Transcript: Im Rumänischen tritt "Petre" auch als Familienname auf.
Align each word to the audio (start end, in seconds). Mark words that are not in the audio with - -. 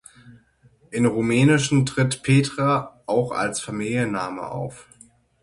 Im 0.89 1.05
Rumänischen 1.05 1.85
tritt 1.85 2.23
"Petre" 2.23 2.89
auch 3.05 3.31
als 3.31 3.61
Familienname 3.61 4.47
auf. 4.49 4.87